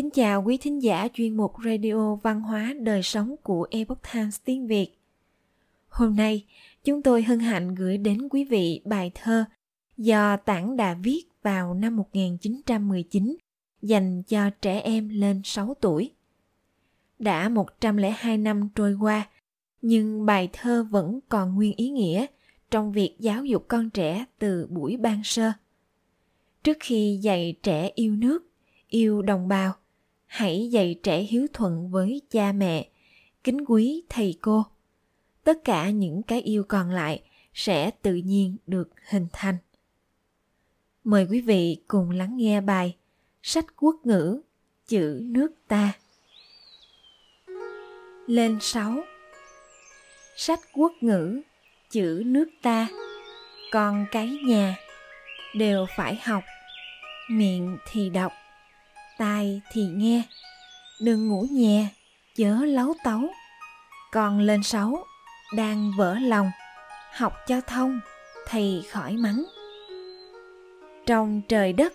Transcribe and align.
kính 0.00 0.10
chào 0.10 0.42
quý 0.42 0.56
thính 0.56 0.82
giả 0.82 1.08
chuyên 1.14 1.36
mục 1.36 1.52
Radio 1.64 2.14
Văn 2.14 2.40
hóa 2.40 2.74
Đời 2.80 3.02
Sống 3.02 3.36
của 3.42 3.66
Epoch 3.70 4.02
Times 4.12 4.40
tiếng 4.44 4.66
Việt. 4.66 4.98
Hôm 5.88 6.16
nay, 6.16 6.46
chúng 6.84 7.02
tôi 7.02 7.22
hân 7.22 7.38
hạnh 7.38 7.74
gửi 7.74 7.98
đến 7.98 8.28
quý 8.28 8.44
vị 8.44 8.80
bài 8.84 9.10
thơ 9.14 9.44
do 9.96 10.36
Tản 10.36 10.76
đã 10.76 10.94
viết 10.94 11.22
vào 11.42 11.74
năm 11.74 11.96
1919 11.96 13.36
dành 13.82 14.22
cho 14.22 14.50
trẻ 14.50 14.80
em 14.80 15.08
lên 15.08 15.40
6 15.44 15.74
tuổi. 15.80 16.10
Đã 17.18 17.48
102 17.48 18.38
năm 18.38 18.68
trôi 18.74 18.94
qua, 19.00 19.28
nhưng 19.82 20.26
bài 20.26 20.48
thơ 20.52 20.86
vẫn 20.90 21.20
còn 21.28 21.54
nguyên 21.54 21.72
ý 21.76 21.90
nghĩa 21.90 22.26
trong 22.70 22.92
việc 22.92 23.16
giáo 23.18 23.44
dục 23.44 23.64
con 23.68 23.90
trẻ 23.90 24.24
từ 24.38 24.66
buổi 24.66 24.96
ban 24.96 25.24
sơ. 25.24 25.52
Trước 26.62 26.76
khi 26.80 27.18
dạy 27.22 27.56
trẻ 27.62 27.90
yêu 27.94 28.16
nước, 28.16 28.46
yêu 28.88 29.22
đồng 29.22 29.48
bào, 29.48 29.74
hãy 30.30 30.68
dạy 30.70 30.96
trẻ 31.02 31.18
hiếu 31.18 31.46
thuận 31.52 31.90
với 31.90 32.22
cha 32.30 32.52
mẹ, 32.52 32.88
kính 33.44 33.64
quý 33.68 34.02
thầy 34.08 34.38
cô. 34.40 34.66
Tất 35.44 35.64
cả 35.64 35.90
những 35.90 36.22
cái 36.22 36.42
yêu 36.42 36.64
còn 36.68 36.90
lại 36.90 37.22
sẽ 37.54 37.90
tự 37.90 38.14
nhiên 38.14 38.56
được 38.66 38.90
hình 39.08 39.26
thành. 39.32 39.56
Mời 41.04 41.26
quý 41.30 41.40
vị 41.40 41.82
cùng 41.88 42.10
lắng 42.10 42.36
nghe 42.36 42.60
bài 42.60 42.96
Sách 43.42 43.64
quốc 43.76 43.96
ngữ, 44.04 44.40
chữ 44.86 45.20
nước 45.22 45.52
ta. 45.68 45.92
Lên 48.26 48.58
6 48.60 49.04
Sách 50.36 50.60
quốc 50.72 50.92
ngữ, 51.00 51.40
chữ 51.90 52.22
nước 52.26 52.48
ta, 52.62 52.88
con 53.72 54.06
cái 54.10 54.38
nhà 54.46 54.76
đều 55.54 55.86
phải 55.96 56.20
học, 56.24 56.44
miệng 57.30 57.78
thì 57.90 58.10
đọc, 58.10 58.32
tai 59.20 59.60
thì 59.72 59.82
nghe, 59.82 60.22
đừng 61.00 61.28
ngủ 61.28 61.46
nhẹ, 61.50 61.86
chớ 62.36 62.54
lấu 62.64 62.94
tấu. 63.04 63.20
Con 64.12 64.40
lên 64.40 64.62
sáu, 64.62 65.04
đang 65.56 65.92
vỡ 65.98 66.16
lòng, 66.20 66.50
học 67.12 67.32
cho 67.46 67.60
thông, 67.60 68.00
thì 68.48 68.82
khỏi 68.90 69.12
mắng. 69.12 69.44
Trong 71.06 71.42
trời 71.48 71.72
đất 71.72 71.92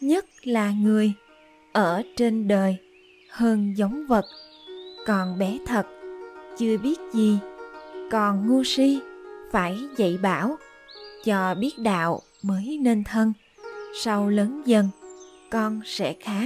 nhất 0.00 0.24
là 0.42 0.70
người 0.70 1.12
ở 1.72 2.02
trên 2.16 2.48
đời 2.48 2.76
hơn 3.30 3.74
giống 3.76 4.06
vật. 4.06 4.24
Còn 5.06 5.38
bé 5.38 5.58
thật 5.66 5.86
chưa 6.58 6.78
biết 6.78 6.98
gì. 7.12 7.38
Còn 8.10 8.48
ngu 8.48 8.64
si 8.64 9.00
phải 9.52 9.78
dạy 9.96 10.18
bảo. 10.22 10.56
Cho 11.24 11.54
biết 11.54 11.78
đạo 11.78 12.22
mới 12.42 12.78
nên 12.82 13.04
thân 13.04 13.32
sau 14.02 14.28
lớn 14.28 14.62
dần 14.66 14.88
con 15.50 15.80
sẽ 15.84 16.14
khá. 16.20 16.42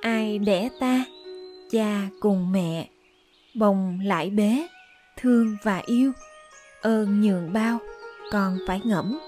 Ai 0.00 0.38
đẻ 0.38 0.68
ta, 0.80 1.04
cha 1.70 2.08
cùng 2.20 2.52
mẹ, 2.52 2.88
bồng 3.54 4.00
lại 4.04 4.30
bế, 4.30 4.66
thương 5.16 5.56
và 5.62 5.82
yêu, 5.86 6.12
ơn 6.82 7.20
nhường 7.20 7.52
bao, 7.52 7.78
con 8.32 8.58
phải 8.66 8.80
ngẫm, 8.84 9.18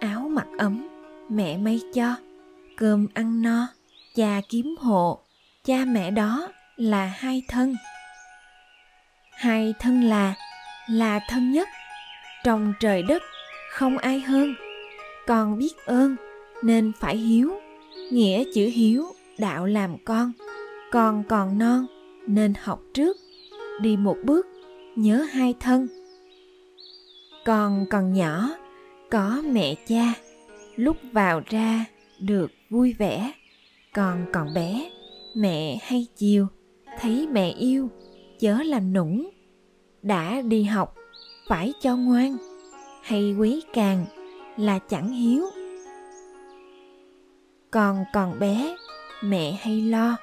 áo 0.00 0.20
mặc 0.20 0.46
ấm, 0.58 0.88
mẹ 1.28 1.56
may 1.56 1.80
cho, 1.94 2.16
cơm 2.76 3.06
ăn 3.14 3.42
no, 3.42 3.68
cha 4.16 4.40
kiếm 4.48 4.74
hộ, 4.78 5.20
cha 5.64 5.84
mẹ 5.84 6.10
đó 6.10 6.48
là 6.76 7.06
hai 7.06 7.42
thân. 7.48 7.74
Hai 9.32 9.74
thân 9.78 10.04
là 10.04 10.34
là 10.90 11.20
thân 11.28 11.52
nhất. 11.52 11.68
Trong 12.44 12.72
trời 12.80 13.02
đất 13.02 13.22
không 13.70 13.98
ai 13.98 14.20
hơn, 14.20 14.54
con 15.26 15.58
biết 15.58 15.72
ơn 15.86 16.16
nên 16.62 16.92
phải 17.00 17.16
hiếu. 17.16 17.50
Nghĩa 18.10 18.44
chữ 18.54 18.70
hiếu, 18.72 19.04
đạo 19.38 19.66
làm 19.66 19.96
con. 20.04 20.32
Con 20.92 21.24
còn 21.28 21.58
non, 21.58 21.86
nên 22.26 22.52
học 22.62 22.82
trước. 22.94 23.16
Đi 23.80 23.96
một 23.96 24.16
bước, 24.24 24.46
nhớ 24.96 25.16
hai 25.32 25.54
thân. 25.60 25.88
Con 27.44 27.86
còn 27.90 28.12
nhỏ, 28.12 28.50
có 29.10 29.42
mẹ 29.52 29.74
cha. 29.88 30.14
Lúc 30.76 30.96
vào 31.12 31.42
ra, 31.46 31.84
được 32.20 32.50
vui 32.70 32.94
vẻ. 32.98 33.32
Con 33.94 34.26
còn 34.32 34.54
bé, 34.54 34.90
mẹ 35.34 35.78
hay 35.82 36.06
chiều. 36.16 36.46
Thấy 37.00 37.28
mẹ 37.32 37.50
yêu, 37.50 37.88
chớ 38.38 38.62
làm 38.62 38.92
nũng. 38.92 39.30
Đã 40.02 40.40
đi 40.40 40.62
học, 40.62 40.94
phải 41.48 41.72
cho 41.80 41.96
ngoan. 41.96 42.36
Hay 43.02 43.34
quý 43.38 43.62
càng 43.72 44.06
là 44.56 44.78
chẳng 44.78 45.12
hiếu 45.12 45.44
còn 47.70 48.04
còn 48.12 48.38
bé, 48.38 48.76
mẹ 49.22 49.52
hay 49.62 49.80
lo, 49.80 50.16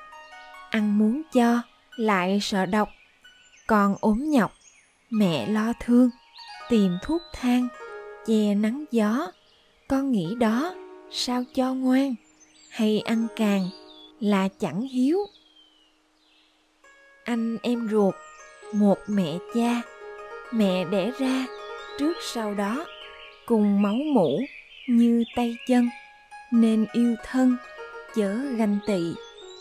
ăn 0.70 0.98
muốn 0.98 1.22
cho, 1.34 1.62
lại 1.96 2.40
sợ 2.42 2.66
độc. 2.66 2.90
Còn 3.68 3.96
ốm 4.00 4.24
nhọc, 4.30 4.54
mẹ 5.10 5.48
lo 5.48 5.74
thương, 5.80 6.10
tìm 6.70 6.98
thuốc 7.04 7.22
thang, 7.34 7.68
che 8.26 8.56
nắng 8.56 8.86
gió. 8.92 9.32
Con 9.88 10.12
nghĩ 10.12 10.36
đó, 10.36 10.76
sao 11.12 11.44
cho 11.54 11.74
ngoan, 11.74 12.16
hay 12.70 13.00
ăn 13.00 13.28
càng 13.36 13.70
là 14.20 14.48
chẳng 14.60 14.82
hiếu. 14.82 15.18
Anh 17.24 17.58
em 17.62 17.88
ruột, 17.92 18.16
một 18.74 18.98
mẹ 19.08 19.38
cha, 19.56 19.82
mẹ 20.52 20.86
đẻ 20.86 21.12
ra, 21.20 21.46
trước 22.00 22.14
sau 22.22 22.54
đó, 22.54 22.86
cùng 23.46 23.82
máu 23.82 23.96
mủ 24.14 24.40
như 24.88 25.24
tay 25.36 25.56
chân 25.68 25.90
nên 26.52 26.86
yêu 26.94 27.16
thân, 27.24 27.58
chớ 28.16 28.38
ganh 28.58 28.78
tị. 28.88 29.14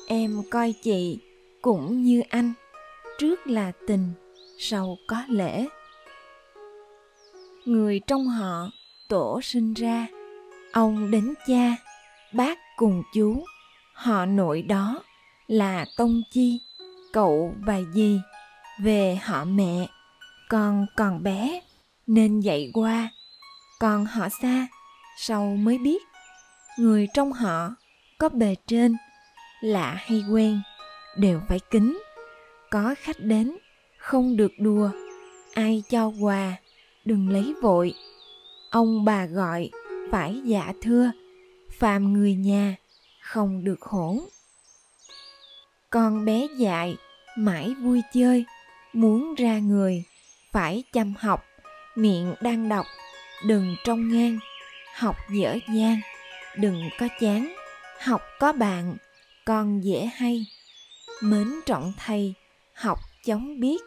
Em 0.06 0.42
coi 0.50 0.74
chị 0.82 1.19
cũng 1.62 2.02
như 2.02 2.22
anh, 2.28 2.52
trước 3.19 3.47
là 3.47 3.72
tình, 3.86 4.12
sau 4.58 4.97
có 5.06 5.22
lễ. 5.28 5.66
Người 7.64 8.00
trong 8.06 8.28
họ 8.28 8.70
tổ 9.08 9.41
sinh 9.42 9.74
ra, 9.74 10.06
ông 10.72 11.10
đến 11.10 11.34
cha, 11.47 11.76
bác 12.32 12.58
cùng 12.76 13.03
chú. 13.14 13.44
Họ 13.94 14.26
nội 14.26 14.62
đó 14.62 15.03
là 15.47 15.84
tông 15.97 16.22
chi, 16.32 16.60
cậu 17.12 17.54
và 17.66 17.80
dì 17.94 18.20
về 18.80 19.18
họ 19.22 19.44
mẹ. 19.44 19.88
Con 20.48 20.86
còn 20.97 21.22
bé 21.22 21.60
nên 22.06 22.41
dạy 22.41 22.70
qua. 22.74 23.10
Còn 23.80 24.06
họ 24.06 24.28
xa, 24.42 24.66
sau 25.18 25.56
mới 25.56 25.78
biết 25.78 26.03
người 26.78 27.09
trong 27.14 27.32
họ, 27.32 27.75
có 28.19 28.28
bề 28.28 28.54
trên, 28.66 28.97
lạ 29.60 29.97
hay 29.98 30.25
quen, 30.31 30.60
đều 31.16 31.41
phải 31.48 31.60
kính. 31.70 31.98
Có 32.70 32.94
khách 32.98 33.20
đến, 33.20 33.56
không 33.98 34.37
được 34.37 34.53
đùa, 34.59 34.91
ai 35.54 35.82
cho 35.91 36.12
quà, 36.20 36.56
đừng 37.04 37.28
lấy 37.28 37.54
vội. 37.62 37.94
Ông 38.70 39.04
bà 39.04 39.26
gọi, 39.26 39.70
phải 40.10 40.41
dạ 40.44 40.72
thưa, 40.82 41.10
phàm 41.78 42.12
người 42.12 42.34
nhà, 42.34 42.76
không 43.22 43.65
được 43.65 43.82
hỗn. 43.82 44.19
Con 45.91 46.25
bé 46.25 46.47
dại, 46.59 46.97
mãi 47.38 47.75
vui 47.81 48.03
chơi, 48.12 48.44
muốn 48.92 49.34
ra 49.34 49.59
người, 49.59 50.04
phải 50.53 50.84
chăm 50.92 51.15
học. 51.19 51.44
Miệng 51.97 52.34
đang 52.41 52.69
đọc, 52.69 52.86
đừng 53.47 53.76
trong 53.84 54.09
ngang, 54.09 54.38
học 54.94 55.16
dở 55.31 55.59
dang 55.75 56.00
đừng 56.56 56.83
có 56.99 57.09
chán. 57.21 57.55
Học 58.00 58.22
có 58.39 58.53
bạn, 58.53 58.97
con 59.44 59.81
dễ 59.84 60.11
hay. 60.15 60.47
Mến 61.22 61.49
trọng 61.67 61.93
thầy, 61.99 62.34
học 62.75 62.99
chóng 63.25 63.61
biết. 63.61 63.83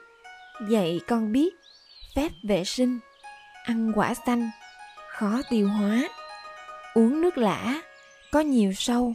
Dạy 0.70 1.00
con 1.08 1.32
biết, 1.32 1.56
phép 2.16 2.30
vệ 2.44 2.64
sinh. 2.64 3.00
Ăn 3.64 3.92
quả 3.96 4.14
xanh, 4.14 4.50
khó 5.10 5.42
tiêu 5.50 5.70
hóa. 5.70 6.10
Uống 6.94 7.22
nước 7.22 7.38
lã, 7.38 7.82
có 8.32 8.40
nhiều 8.40 8.74
sâu. 8.74 9.14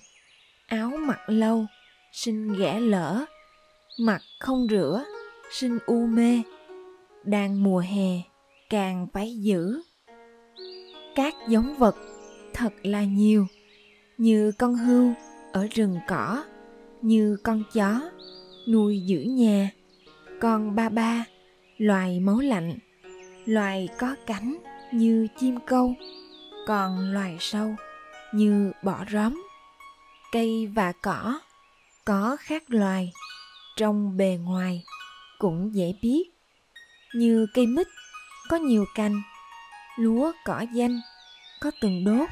Áo 0.67 0.91
mặc 0.99 1.21
lâu 1.27 1.67
sinh 2.13 2.59
ghẻ 2.59 2.81
lỡ. 2.81 3.25
Mặt 4.01 4.21
không 4.41 4.67
rửa 4.71 5.05
sinh 5.51 5.79
u 5.87 6.07
mê. 6.07 6.43
Đang 7.25 7.63
mùa 7.63 7.79
hè, 7.79 8.21
càng 8.71 9.07
phải 9.13 9.37
giữ. 9.37 9.81
Các 11.15 11.35
giống 11.49 11.75
vật, 11.79 11.97
thật 12.55 12.73
là 12.83 13.05
nhiều 13.05 13.47
như 14.19 14.53
con 14.59 14.75
hươu 14.75 15.15
ở 15.53 15.67
rừng 15.75 15.99
cỏ, 16.09 16.45
như 17.03 17.37
con 17.43 17.63
chó 17.73 18.01
nuôi 18.69 19.01
giữ 19.07 19.21
nhà. 19.21 19.71
Con 20.41 20.75
ba 20.75 20.89
ba, 20.89 21.25
loài 21.79 22.21
máu 22.21 22.39
lạnh, 22.41 22.79
loài 23.45 23.89
có 23.99 24.15
cánh 24.27 24.57
như 24.93 25.27
chim 25.41 25.59
câu. 25.67 25.95
Còn 26.67 27.13
loài 27.13 27.37
sâu 27.41 27.75
như 28.33 28.73
bọ 28.83 29.05
róm, 29.11 29.43
cây 30.33 30.67
và 30.67 30.93
cỏ 31.03 31.41
có 32.05 32.37
khác 32.41 32.63
loài, 32.69 33.13
trong 33.77 34.17
bề 34.17 34.39
ngoài 34.43 34.85
cũng 35.39 35.75
dễ 35.75 35.95
biết. 36.03 36.25
Như 37.15 37.47
cây 37.55 37.67
mít 37.67 37.87
có 38.49 38.57
nhiều 38.57 38.85
cành, 38.95 39.23
lúa 39.99 40.33
cỏ 40.45 40.65
danh 40.75 41.01
có 41.61 41.71
từng 41.81 42.05
đốt. 42.05 42.29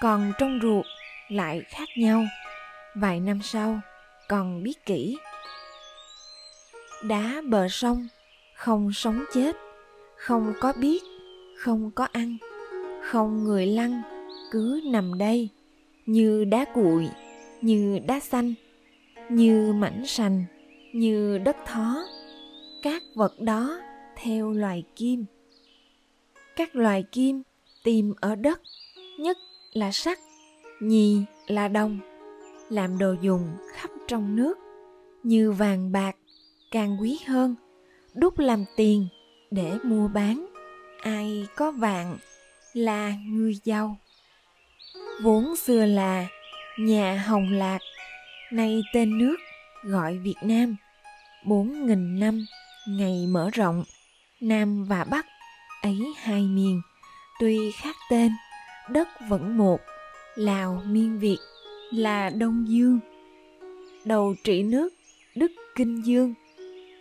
Còn 0.00 0.32
trong 0.38 0.58
ruột 0.62 0.86
lại 1.28 1.62
khác 1.68 1.88
nhau. 1.96 2.24
Vài 2.94 3.20
năm 3.20 3.40
sau, 3.42 3.80
còn 4.28 4.62
biết 4.62 4.86
kỹ. 4.86 5.18
Đá 7.02 7.42
bờ 7.48 7.68
sông, 7.68 8.06
không 8.56 8.92
sống 8.92 9.24
chết. 9.34 9.56
Không 10.16 10.54
có 10.60 10.72
biết, 10.72 11.02
không 11.56 11.90
có 11.90 12.04
ăn. 12.12 12.36
Không 13.02 13.44
người 13.44 13.66
lăn, 13.66 14.02
cứ 14.50 14.80
nằm 14.84 15.18
đây. 15.18 15.48
Như 16.06 16.44
đá 16.44 16.64
cuội, 16.74 17.08
như 17.60 17.98
đá 18.06 18.20
xanh. 18.20 18.54
Như 19.28 19.72
mảnh 19.72 20.06
sành, 20.06 20.44
như 20.92 21.38
đất 21.38 21.56
thó. 21.66 22.04
Các 22.82 23.02
vật 23.14 23.40
đó 23.40 23.80
theo 24.16 24.50
loài 24.52 24.84
kim. 24.96 25.24
Các 26.56 26.76
loài 26.76 27.04
kim 27.12 27.42
tìm 27.84 28.14
ở 28.20 28.34
đất, 28.34 28.60
nhất 29.18 29.36
là 29.72 29.92
sắt 29.92 30.18
nhì 30.80 31.24
là 31.46 31.68
đồng 31.68 31.98
làm 32.70 32.98
đồ 32.98 33.14
dùng 33.20 33.56
khắp 33.72 33.90
trong 34.08 34.36
nước, 34.36 34.58
như 35.22 35.52
vàng 35.52 35.92
bạc, 35.92 36.16
càng 36.70 36.96
quý 37.00 37.18
hơn. 37.26 37.54
Đúc 38.14 38.38
làm 38.38 38.64
tiền 38.76 39.08
để 39.50 39.78
mua 39.82 40.08
bán. 40.08 40.46
Ai 41.02 41.46
có 41.56 41.70
vàng 41.70 42.16
là 42.72 43.12
người 43.26 43.54
giàu. 43.64 43.96
Vốn 45.22 45.56
xưa 45.56 45.84
là 45.86 46.26
nhà 46.78 47.24
hồng 47.26 47.52
lạc, 47.52 47.78
nay 48.52 48.82
tên 48.94 49.18
nước 49.18 49.36
gọi 49.82 50.18
việt 50.18 50.38
nam. 50.42 50.76
Bốn 51.46 51.86
nghìn 51.86 52.20
năm, 52.20 52.46
ngày 52.88 53.26
mở 53.28 53.50
rộng, 53.52 53.84
nam 54.40 54.84
và 54.84 55.04
bắc 55.04 55.26
ấy 55.82 56.14
hai 56.16 56.42
miền, 56.42 56.80
tuy 57.40 57.70
khác 57.70 57.96
tên, 58.10 58.32
đất 58.90 59.08
vẫn 59.28 59.58
một 59.58 59.80
lào, 60.38 60.82
miên 60.86 61.18
việt 61.18 61.38
là 61.90 62.30
đông 62.30 62.64
dương. 62.68 62.98
Đầu 64.04 64.34
trị 64.44 64.62
nước, 64.62 64.88
đức 65.34 65.52
kinh 65.76 66.06
dương. 66.06 66.34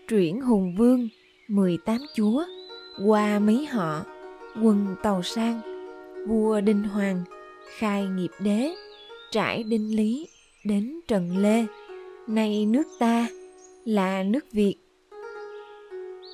Truyển 0.07 0.41
hùng 0.41 0.75
vương 0.77 1.09
18 1.47 1.97
chúa, 2.15 2.43
qua 3.05 3.39
mấy 3.39 3.65
họ 3.65 4.03
quân 4.63 4.95
tàu 5.03 5.23
sang, 5.23 5.61
vua 6.27 6.61
đinh 6.61 6.83
hoàng, 6.83 7.23
khai 7.77 8.07
nghiệp 8.07 8.31
đế, 8.39 8.69
trải 9.31 9.63
đinh 9.63 9.95
lý 9.95 10.27
đến 10.65 10.99
trần 11.07 11.37
lê. 11.37 11.65
Nay 12.27 12.65
nước 12.65 12.87
ta 12.99 13.27
là 13.85 14.23
nước 14.23 14.51
việt. 14.51 14.75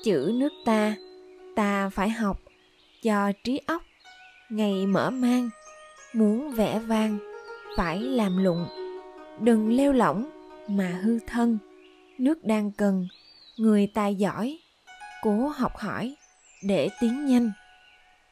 Chữ 0.04 0.32
nước 0.36 0.54
ta 0.66 0.96
ta 1.56 1.90
phải 1.90 2.10
học 2.10 2.42
cho 3.02 3.32
trí 3.44 3.60
óc, 3.68 3.82
ngày 4.50 4.86
mở 4.86 5.10
mang 5.10 5.50
muốn 6.14 6.52
vẽ 6.52 6.80
vang 6.80 7.18
phải 7.78 8.00
làm 8.00 8.44
lụng. 8.44 8.66
Đừng 9.40 9.78
leo 9.78 9.94
lỏng 9.94 10.30
mà 10.68 11.00
hư 11.04 11.20
thân. 11.28 11.58
Nước 12.18 12.44
đang 12.44 12.72
cần 12.72 13.08
người 13.58 13.88
tài 13.94 14.16
giỏi 14.16 14.60
cố 15.22 15.48
học 15.48 15.78
hỏi 15.78 16.16
để 16.64 16.90
tiến 17.02 17.26
nhanh. 17.26 17.52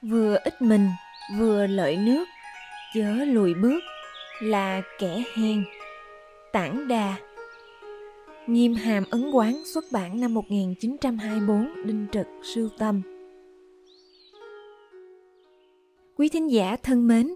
Vừa 0.01 0.37
ích 0.43 0.61
mình 0.61 0.89
vừa 1.37 1.67
lợi 1.67 1.97
nước 1.97 2.25
chớ 2.93 3.11
lùi 3.25 3.53
bước 3.53 3.79
là 4.41 4.81
kẻ 4.99 5.23
hèn. 5.35 5.63
Tản 6.53 6.87
đà. 6.87 7.15
Nghiêm 8.47 8.73
hàm 8.73 9.03
ấn 9.09 9.31
quán 9.31 9.61
xuất 9.65 9.85
bản 9.91 10.21
năm 10.21 10.33
1924 10.33 11.85
Đinh 11.85 12.07
Trực 12.11 12.27
Sưu 12.43 12.69
Tâm 12.77 13.01
Quý 16.17 16.29
thính 16.29 16.51
giả 16.51 16.77
thân 16.83 17.07
mến, 17.07 17.35